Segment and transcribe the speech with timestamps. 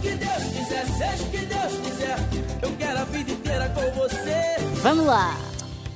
[0.00, 2.16] que Deus quiser, seja o que Deus quiser.
[2.62, 4.56] Eu quero a vida inteira com você.
[4.82, 5.34] Vamos lá.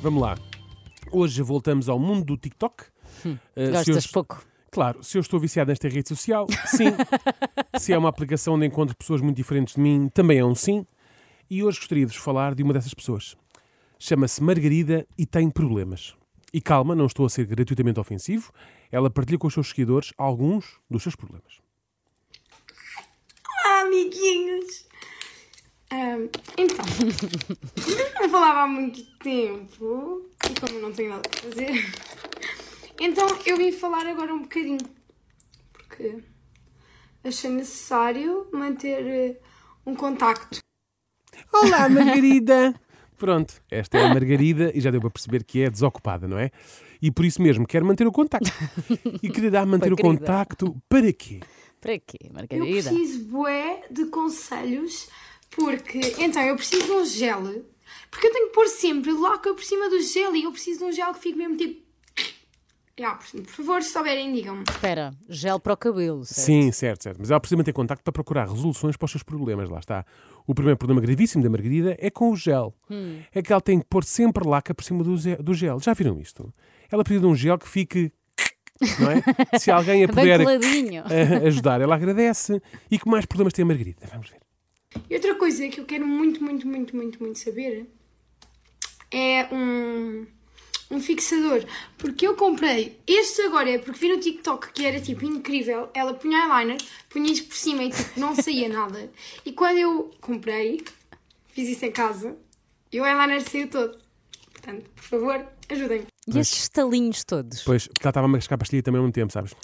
[0.03, 0.39] Vamos lá.
[1.13, 2.85] Hoje voltamos ao mundo do TikTok.
[2.85, 4.43] Uh, se eu- Gostas pouco?
[4.71, 6.87] Claro, se eu estou viciado nesta rede social, sim.
[7.77, 10.87] se é uma aplicação onde encontro pessoas muito diferentes de mim, também é um sim.
[11.51, 13.37] E hoje gostaria de vos falar de uma dessas pessoas.
[13.99, 16.15] Chama-se Margarida e tem problemas.
[16.55, 18.53] E calma, não estou a ser gratuitamente ofensivo.
[18.93, 21.59] Ela partilha com os seus seguidores alguns dos seus problemas.
[23.81, 24.85] Olá, amiguinhos!
[25.91, 26.29] Ahm,
[26.59, 31.39] então, como eu não falava há muito tempo e como eu não tenho nada a
[31.41, 31.73] fazer,
[33.01, 34.79] então eu vim falar agora um bocadinho
[35.73, 36.19] porque
[37.25, 39.41] achei necessário manter eh,
[39.87, 40.59] um contacto.
[41.51, 42.79] Olá, Margarida!
[43.17, 46.51] Pronto, esta é a Margarida e já deu para perceber que é desocupada, não é?
[47.01, 48.51] E por isso mesmo quer manter o contacto.
[49.23, 50.19] E quererá manter o querida.
[50.19, 51.41] contacto para quê?
[51.81, 52.91] Para quê, Eu Margarida?
[52.91, 55.09] preciso, bué, de conselhos
[55.51, 57.65] porque, então, eu preciso de um gel
[58.11, 60.85] porque eu tenho que pôr sempre laca por cima do gel e eu preciso de
[60.85, 61.91] um gel que fique mesmo tipo.
[62.99, 64.63] Já, por por favor, se souberem, digam-me.
[64.69, 66.45] Espera, gel para o cabelo, certo?
[66.47, 67.17] Sim, certo, certo.
[67.19, 69.71] Mas ela precisa manter contacto para procurar resoluções para os seus problemas.
[69.71, 70.05] Lá está.
[70.47, 72.75] O primeiro problema gravíssimo da Margarida é com o gel.
[73.33, 75.81] É que ela tem que pôr sempre laca por cima do gel.
[75.81, 76.53] Já viram isto?
[76.91, 78.13] Ela precisa de um gel que fique.
[78.99, 79.59] Não é?
[79.59, 80.41] Se alguém a puder
[81.47, 82.61] ajudar, ela agradece.
[82.91, 84.07] E que mais problemas tem a Margarida?
[84.11, 84.41] Vamos ver.
[85.09, 87.87] E outra coisa que eu quero muito, muito, muito, muito, muito saber
[89.11, 90.27] é um,
[90.91, 91.65] um fixador.
[91.99, 95.89] Porque eu comprei este agora, é porque vi no TikTok que era tipo incrível.
[95.95, 96.79] Ela punha eyeliner,
[97.09, 99.11] punha isto por cima e tipo não saía nada.
[99.45, 100.83] E quando eu comprei,
[101.49, 102.37] fiz isso em casa,
[102.93, 104.10] e o eyeliner saiu todo.
[104.61, 106.07] Portanto, por favor, ajudem-me.
[106.29, 107.63] E esses estalinhos todos?
[107.63, 109.55] Pois, porque ela estava a mascar a pastilha também ao mesmo tempo, sabes?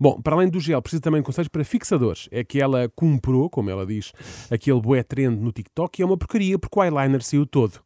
[0.00, 2.28] Bom, para além do gel, precisa também de conselhos para fixadores.
[2.32, 4.12] É que ela comprou, como ela diz,
[4.50, 7.80] aquele bué trend no TikTok e é uma porcaria porque o eyeliner saiu todo.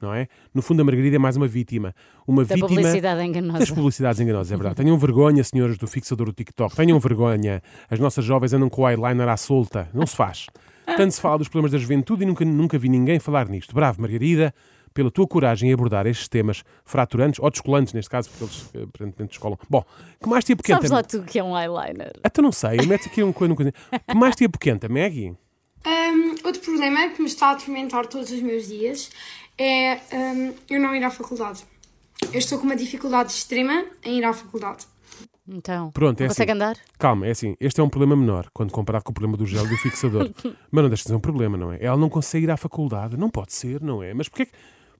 [0.00, 0.26] Não é?
[0.52, 1.94] No fundo, a Margarida é mais uma vítima.
[2.26, 3.58] Uma Da vítima publicidade enganosa.
[3.60, 4.74] das publicidades enganosas, é verdade.
[4.74, 6.74] Tenham vergonha, senhores do fixador do TikTok.
[6.74, 7.62] Tenham vergonha.
[7.88, 9.88] As nossas jovens andam com o eyeliner à solta.
[9.94, 10.46] Não se faz.
[10.84, 13.72] Tanto se fala dos problemas da juventude e nunca, nunca vi ninguém falar nisto.
[13.72, 14.52] Bravo, Margarida,
[14.92, 18.82] pela tua coragem em abordar estes temas fraturantes, ou descolantes, neste caso, porque eles eh,
[18.82, 19.58] aparentemente descolam.
[19.68, 19.84] Bom,
[20.22, 20.76] que mais te apoquenta?
[20.86, 22.12] Sabes lá tu que é um eyeliner?
[22.22, 23.54] Até não sei, mete aqui uma coisa.
[23.56, 25.34] Que mais te apoquenta, Maggie?
[25.84, 29.10] Um, outro problema que me está a atormentar todos os meus dias
[29.58, 31.64] é um, eu não ir à faculdade.
[32.32, 34.86] Eu estou com uma dificuldade extrema em ir à faculdade.
[35.48, 36.56] Então, Pronto, é consegue assim.
[36.62, 36.76] andar?
[36.96, 39.66] Calma, é assim, este é um problema menor quando comparado com o problema do gel
[39.66, 40.30] e do fixador.
[40.70, 41.78] Mas não deixa de ser um problema, não é?
[41.84, 44.14] Ela não consegue ir à faculdade, não pode ser, não é?
[44.14, 44.52] Mas porquê, que-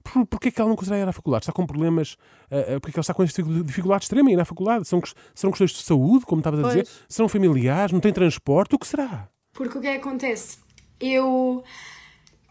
[0.03, 1.43] por, porquê que ela não consegue ir à faculdade?
[1.43, 2.17] Está com problemas,
[2.51, 4.87] ah, ah, porque ela está com esta dificuldade extrema em ir à faculdade?
[4.87, 5.01] São,
[5.33, 6.83] serão questões de saúde, como estavas a dizer?
[6.83, 6.99] Pois.
[7.07, 7.91] Serão familiares?
[7.91, 8.75] Não tem transporte?
[8.75, 9.29] O que será?
[9.53, 10.57] Porque o que é que acontece?
[10.99, 11.63] Eu,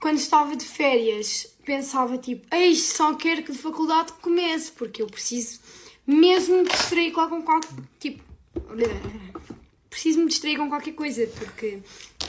[0.00, 5.06] quando estava de férias, pensava tipo, ei, só quero que a faculdade comece, porque eu
[5.06, 5.60] preciso
[6.06, 8.22] mesmo me distrair com com qualquer tipo.
[9.88, 11.82] Preciso me distrair com qualquer coisa, porque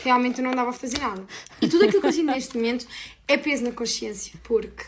[0.03, 1.25] realmente eu não andava a fazer nada.
[1.61, 2.85] E tudo aquilo que eu sinto neste momento
[3.25, 4.83] é peso na consciência, porque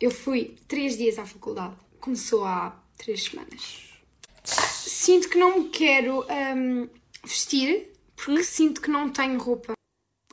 [0.00, 3.88] eu fui três dias à faculdade, começou há três semanas.
[4.44, 6.24] Sinto que não me quero
[6.56, 6.88] hum,
[7.24, 9.72] vestir, porque sinto que não tenho roupa.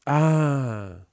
[0.05, 1.04] Ah,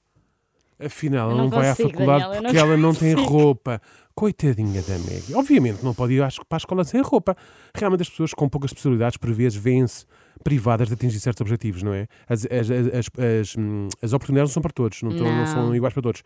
[0.85, 3.13] afinal, ela Eu não não, vai à faculdade Daniela, eu não porque ela não tem
[3.13, 3.81] roupa.
[4.15, 5.33] Coitadinha da Maggie.
[5.33, 7.35] Obviamente não pode ir para a escola sem roupa.
[7.75, 10.05] Realmente as pessoas com poucas possibilidades, por vezes, vêem-se
[10.43, 12.07] privadas de atingir certos objetivos, não é?
[12.29, 13.55] As, as, as, as, as,
[14.03, 15.75] as oportunidades não são para todos, não, estão- não são Não.
[15.75, 16.21] iguais para todos.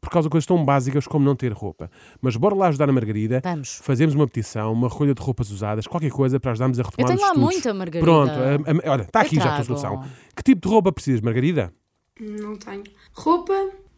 [0.00, 1.90] Por causa de coisas tão básicas como não ter roupa.
[2.20, 3.40] Mas bora lá ajudar a Margarida.
[3.42, 3.80] Vamos.
[3.82, 7.16] Fazemos uma petição, uma recolha de roupas usadas, qualquer coisa para ajudarmos a retomar tenho
[7.16, 7.52] os lá estudos.
[7.54, 8.04] muita, Margarida.
[8.04, 10.04] Pronto, a- a- olha, está aqui Eu já a tua solução.
[10.36, 11.72] Que tipo de roupa precisas, Margarida?
[12.20, 12.82] Não tenho.
[13.14, 13.52] Roupa,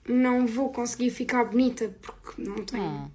[0.09, 3.11] não vou conseguir ficar bonita porque não tenho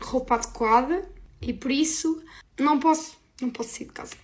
[0.00, 1.08] roupa adequada
[1.40, 2.22] e por isso
[2.58, 4.14] não posso, não posso sair de casa.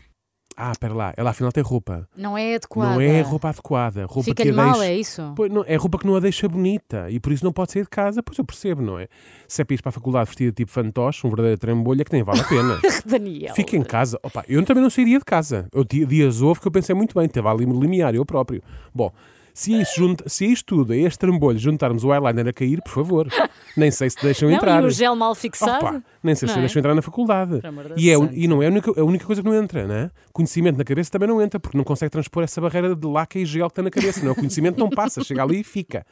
[0.59, 2.09] Ah, espera lá, ela afinal tem roupa.
[2.17, 2.95] Não é adequada.
[2.95, 4.07] Não é roupa adequada.
[4.07, 4.87] Roupa que Fica-lhe a mal, deixa...
[4.87, 5.33] é isso?
[5.37, 7.83] Pois, não, é roupa que não a deixa bonita e por isso não pode sair
[7.83, 8.23] de casa.
[8.23, 9.07] Pois eu percebo, não é?
[9.47, 12.23] Se é para ir para a faculdade vestida tipo fantoche, um verdadeiro trambolha, que nem
[12.23, 12.81] vale a pena.
[13.05, 13.55] Daniel.
[13.55, 14.19] Fica em casa.
[14.23, 15.69] Opa, eu também não sairia de casa.
[15.75, 18.63] Eu dias houve que eu pensei muito bem, teve ali limiar, eu próprio.
[18.95, 19.13] Bom,
[19.57, 22.53] se a isto, junta, se a isto tudo, a este trambolho, juntarmos o eyeliner a
[22.53, 23.27] cair, por favor,
[23.75, 24.83] nem sei se deixam Não, entrar.
[24.83, 25.87] e o gel mal fixado?
[25.87, 26.65] Opa, nem sei se Não é?
[26.67, 27.63] deixam entrar na faculdade.
[27.97, 30.11] E, é, e não é a única, a única coisa que não entra, né?
[30.31, 33.47] Conhecimento na cabeça também não entra, porque não consegue transpor essa barreira de laca e
[33.47, 34.21] gel que está na cabeça.
[34.21, 34.33] Não, é?
[34.33, 36.05] o conhecimento não passa, chega ali e fica.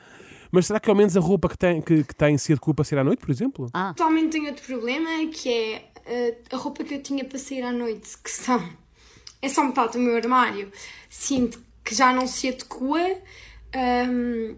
[0.50, 2.84] Mas será que ao menos a roupa que tem, que, que tem se adequa para
[2.86, 3.68] sair à noite, por exemplo?
[3.74, 3.90] Ah.
[3.90, 7.72] Atualmente tenho outro problema que é eh, a roupa que eu tinha para sair à
[7.72, 8.66] noite, que são.
[9.42, 10.72] É só metade do meu armário.
[11.10, 13.20] Sinto que já não se adequa
[13.74, 14.56] Ahm,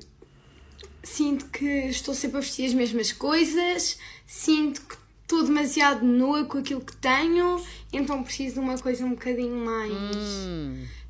[1.03, 6.59] sinto que estou sempre a vestir as mesmas coisas, sinto que estou demasiado nua com
[6.59, 9.91] aquilo que tenho, então preciso de uma coisa um bocadinho mais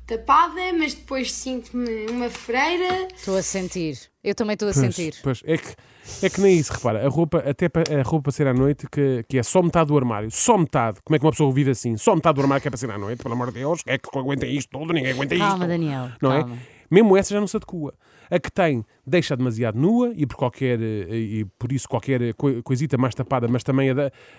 [0.07, 3.07] tapada, mas depois sinto-me uma freira.
[3.15, 3.97] Estou a sentir.
[4.23, 5.15] Eu também estou a Pois, sentir.
[5.23, 5.75] pois, é, que,
[6.23, 9.23] é que nem isso, repara, a roupa, até a roupa para ser à noite, que,
[9.29, 10.99] que é só metade do armário, só metade.
[11.03, 11.95] Como é que uma pessoa vive assim?
[11.97, 13.97] Só metade do armário que é para ser à noite, pelo amor de Deus, é
[13.97, 15.45] que aguenta isto tudo, ninguém aguenta isto.
[15.47, 16.09] Calma, Daniel.
[16.21, 16.55] não calma.
[16.55, 16.76] é?
[16.89, 17.93] Mesmo essa já não se adequa.
[18.29, 22.61] A que tem deixa demasiado nua e por qualquer eh, e por isso qualquer coi-
[22.61, 23.87] coisita mais tapada, mas também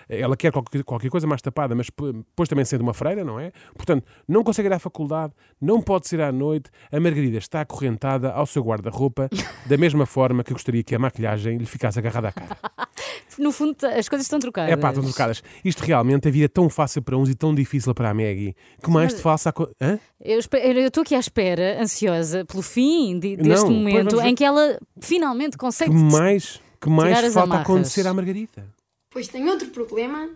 [0.07, 3.51] ela quer qualquer, coisa mais tapada, mas depois também sendo uma freira, não é?
[3.75, 6.69] Portanto, não consegue ir à faculdade, não pode ser à noite.
[6.91, 9.27] A Margarida está acorrentada ao seu guarda-roupa
[9.65, 12.57] da mesma forma que gostaria que a maquilhagem lhe ficasse agarrada à cara.
[13.37, 14.71] No fundo, as coisas estão trocadas.
[14.71, 15.41] É pá, estão trocadas.
[15.63, 18.55] Isto realmente, a vida é tão fácil para uns e tão difícil para a Maggie.
[18.83, 19.69] Que mais te faça a co...
[19.81, 19.99] Hã?
[20.21, 24.43] Eu estou aqui à espera, ansiosa, pelo fim de- deste Não, momento pois, em que
[24.43, 25.91] ela finalmente consegue.
[25.91, 27.63] Que mais, que mais falta amarras.
[27.63, 28.65] acontecer à Margarida?
[29.09, 30.29] Depois tenho outro problema,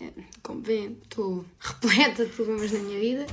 [0.00, 0.10] eh,
[0.42, 3.26] como vêem, estou repleta de problemas na minha vida,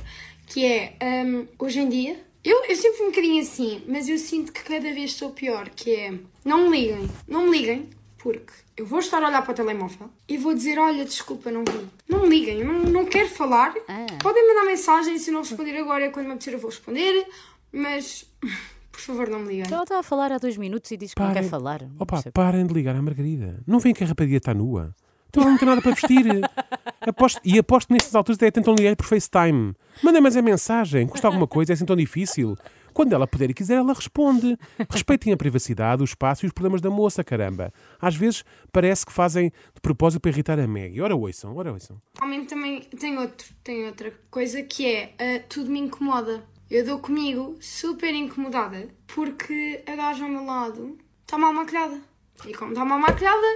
[0.46, 4.18] que é, hum, hoje em dia, eu, eu sempre fui um bocadinho assim, mas eu
[4.18, 6.12] sinto que cada vez sou pior, que é,
[6.44, 7.88] não me liguem, não me liguem,
[8.22, 11.64] porque eu vou estar a olhar para o telemóvel e vou dizer, olha, desculpa, não
[11.64, 11.86] vi.
[12.08, 13.74] Não me liguem, eu não, não quero falar.
[13.88, 14.06] Ah.
[14.22, 17.26] Podem mandar mensagem, se eu não responder agora, quando me apetecer eu vou responder,
[17.72, 18.24] mas,
[18.92, 19.64] por favor, não me liguem.
[19.72, 21.82] Ela está a falar há dois minutos e diz que não Parem- quer falar.
[21.82, 22.32] Não Opa, percebo.
[22.32, 23.60] parem de ligar à Margarida.
[23.66, 24.94] Não veem que a rapariga está nua.
[25.28, 26.24] Então não tem nada para vestir.
[27.00, 29.74] Aposto- e aposto nestas alturas até tentam ligar por FaceTime.
[30.02, 31.06] Mandem mais a mensagem.
[31.08, 31.72] Custa alguma coisa?
[31.72, 32.56] É assim tão difícil.
[32.92, 34.56] Quando ela puder e quiser, ela responde.
[34.90, 37.72] Respeitem a privacidade, o espaço e os problemas da moça, caramba.
[38.00, 41.00] Às vezes parece que fazem de propósito para irritar a Maggie.
[41.00, 42.00] Ora ouçam, ora ouçam.
[42.18, 46.44] Realmente também tem, outro, tem outra coisa que é ah, tudo me incomoda.
[46.70, 52.00] Eu dou comigo super incomodada porque a gaja ao meu lado está mal maquilhada.
[52.46, 53.46] E como está mal maquilhada,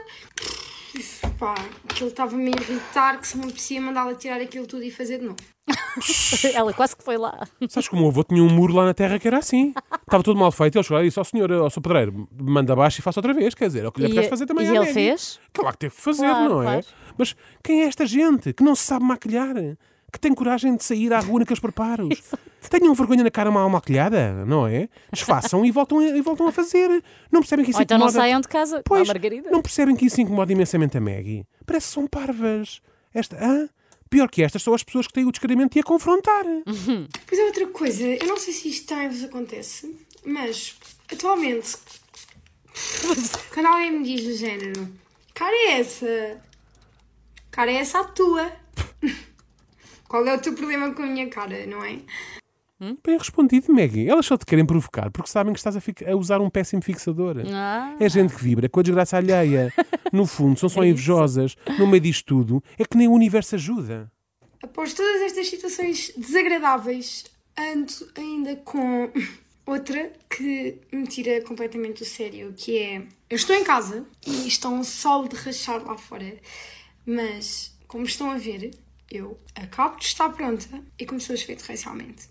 [1.38, 1.54] pá,
[1.88, 5.24] aquilo estava-me a irritar que se me apetecia mandá-la tirar aquilo tudo e fazer de
[5.26, 5.36] novo.
[6.54, 7.46] Ela quase que foi lá.
[7.68, 9.74] Sabes que o meu avô tinha um muro lá na terra que era assim.
[10.02, 10.76] Estava tudo mal feito.
[10.76, 13.34] Ele chegou lá e disse ao senhor, ao seu pedreiro, manda abaixo e faça outra
[13.34, 13.54] vez.
[13.54, 14.92] Quer dizer, é o que lhe apetece fazer também e ele Maggie.
[14.94, 15.40] fez?
[15.52, 16.64] Claro que teve que fazer, Claro, não é?
[16.66, 16.86] claro.
[17.18, 17.34] Mas
[17.64, 19.54] quem é esta gente que não se sabe maquilhar?
[20.12, 22.08] Que tem coragem de sair à rua naqueles preparos?
[22.70, 24.88] Tenham vergonha na cara mal maquilhada, não é?
[25.12, 26.88] Desfaçam e voltam, a- e voltam a fazer.
[27.30, 28.22] Não percebem que isso Ou então não incomoda...
[28.24, 28.82] saiam de casa.
[28.84, 29.50] Pois, Margarida.
[29.50, 31.44] não percebem que isso incomoda imensamente a Maggie?
[31.64, 32.80] Parece que são parvas.
[33.14, 33.68] Esta, hã?
[34.08, 36.44] Pior que estas são as pessoas que têm o descaramento de a confrontar.
[36.64, 40.76] Depois é outra coisa, eu não sei se isto também vos acontece, mas
[41.12, 41.76] atualmente,
[43.52, 44.88] quando alguém me diz do género,
[45.34, 46.40] cara é essa?
[47.50, 48.52] Cara é essa a tua?
[50.08, 51.98] Qual é o teu problema com a minha cara, não é?
[52.78, 54.08] Bem respondido, Maggie.
[54.08, 55.80] Elas só te querem provocar porque sabem que estás a,
[56.10, 57.36] a usar um péssimo fixador.
[57.50, 57.96] Ah.
[57.98, 59.72] É gente que vibra com a desgraça alheia.
[60.12, 61.56] No fundo, são só invejosas.
[61.78, 64.12] No meio disto tudo, é que nem o universo ajuda.
[64.62, 67.24] Após todas estas situações desagradáveis,
[67.58, 69.10] ando ainda com
[69.64, 74.68] outra que me tira completamente do sério, que é eu estou em casa e está
[74.68, 76.36] um sol de rachar lá fora,
[77.06, 78.70] mas como estão a ver,
[79.10, 80.66] eu acabo de estar pronta
[80.98, 82.24] e começou a chover torrencialmente.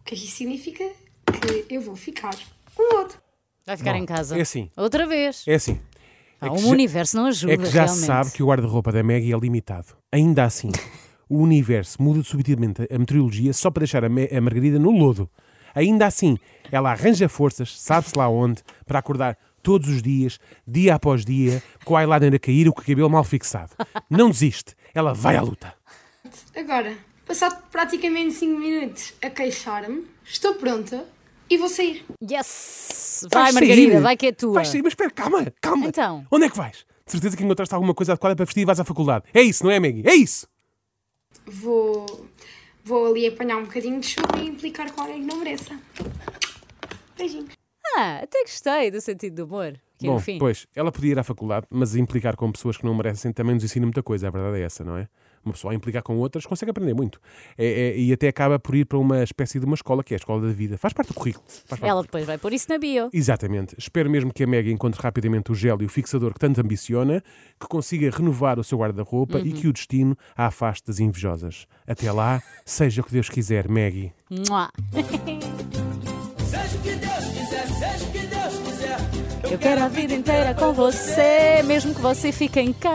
[0.00, 0.84] O que é que isso significa?
[1.26, 2.34] Que eu vou ficar
[2.74, 3.18] com o outro.
[3.66, 4.38] Vai ficar Bom, em casa.
[4.38, 4.70] é assim.
[4.76, 5.44] Outra vez.
[5.46, 5.78] É assim.
[6.40, 7.52] Ah, é o já- universo não ajuda.
[7.52, 7.98] É que já realmente.
[8.00, 9.88] se sabe que o guarda-roupa da Maggie é limitado.
[10.12, 10.70] Ainda assim,
[11.28, 15.28] o universo muda subitamente a meteorologia só para deixar a, Ma- a Margarida no lodo.
[15.74, 16.38] Ainda assim,
[16.72, 21.92] ela arranja forças, sabe-se lá onde, para acordar todos os dias, dia após dia, com
[21.94, 23.72] o eyeliner a cair e com o cabelo mal fixado.
[24.08, 24.74] Não desiste.
[24.94, 25.74] Ela vai à luta.
[26.56, 31.04] Agora, passado praticamente 5 minutos a queixar-me, estou pronta
[31.50, 32.04] e vou sair.
[32.22, 33.26] Yes!
[33.32, 34.00] Vai, Vais Margarida, sair.
[34.02, 34.52] vai que é tua.
[34.54, 35.86] Vais sair, mas espera, calma, calma.
[35.86, 36.26] Então.
[36.30, 36.84] Onde é que vais?
[37.06, 39.24] De certeza que encontraste alguma coisa adequada para vestir e vais à faculdade.
[39.32, 40.02] É isso, não é, Maggie?
[40.06, 40.46] É isso!
[41.46, 42.26] Vou,
[42.84, 45.78] vou ali apanhar um bocadinho de chuva e implicar com alguém que não mereça.
[47.16, 47.52] Beijinhos.
[47.96, 49.72] Ah, até gostei do sentido do humor.
[49.98, 50.38] Que Bom, no fim.
[50.38, 53.64] pois, ela podia ir à faculdade, mas implicar com pessoas que não merecem também nos
[53.64, 55.08] ensina muita coisa, a verdade é essa, não é?
[55.44, 57.20] Uma pessoa a implicar com outras consegue aprender muito.
[57.56, 60.16] É- é- e até acaba por ir para uma espécie de uma escola, que é
[60.16, 60.76] a escola da vida.
[60.78, 61.44] Faz parte do currículo.
[61.48, 63.08] Faz parte Ela depois vai pôr isso na bio.
[63.12, 63.74] Exatamente.
[63.78, 67.22] Espero mesmo que a Maggie encontre rapidamente o gel e o fixador que tanto ambiciona,
[67.58, 71.66] que consiga renovar o seu guarda-roupa e que o destino a afaste das invejosas.
[71.86, 74.12] Até lá, seja o que Deus quiser, Maggie.
[74.30, 74.70] Mua.
[74.92, 79.52] Seja o que Deus quiser, seja o que Deus quiser.
[79.52, 82.88] Eu quero a vida inteira com você, mesmo que você fique em casa.